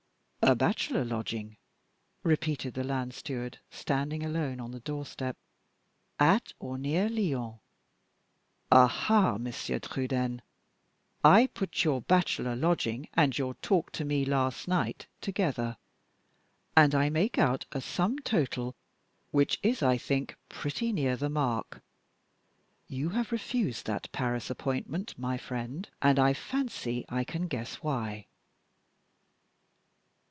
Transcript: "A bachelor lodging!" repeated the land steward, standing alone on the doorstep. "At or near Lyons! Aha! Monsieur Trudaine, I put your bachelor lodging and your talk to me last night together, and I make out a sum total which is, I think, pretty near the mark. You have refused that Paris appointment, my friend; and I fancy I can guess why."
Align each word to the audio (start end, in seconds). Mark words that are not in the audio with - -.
"A 0.43 0.55
bachelor 0.55 1.05
lodging!" 1.05 1.55
repeated 2.23 2.73
the 2.73 2.83
land 2.83 3.13
steward, 3.13 3.59
standing 3.69 4.25
alone 4.25 4.59
on 4.59 4.71
the 4.71 4.79
doorstep. 4.79 5.37
"At 6.19 6.51
or 6.59 6.79
near 6.79 7.07
Lyons! 7.09 7.59
Aha! 8.71 9.37
Monsieur 9.37 9.77
Trudaine, 9.79 10.41
I 11.23 11.45
put 11.47 11.83
your 11.85 12.01
bachelor 12.01 12.55
lodging 12.55 13.07
and 13.13 13.37
your 13.37 13.53
talk 13.53 13.91
to 13.93 14.03
me 14.03 14.25
last 14.25 14.67
night 14.67 15.05
together, 15.21 15.77
and 16.75 16.95
I 16.95 17.09
make 17.11 17.37
out 17.37 17.65
a 17.71 17.79
sum 17.79 18.17
total 18.17 18.75
which 19.29 19.59
is, 19.61 19.83
I 19.83 19.97
think, 19.99 20.35
pretty 20.49 20.91
near 20.91 21.15
the 21.15 21.29
mark. 21.29 21.81
You 22.87 23.09
have 23.09 23.31
refused 23.31 23.85
that 23.85 24.11
Paris 24.11 24.49
appointment, 24.49 25.17
my 25.19 25.37
friend; 25.37 25.87
and 26.01 26.17
I 26.17 26.33
fancy 26.33 27.05
I 27.07 27.23
can 27.23 27.47
guess 27.47 27.75
why." 27.75 28.25